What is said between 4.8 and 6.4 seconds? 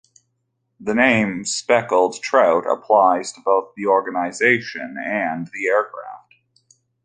and the aircraft.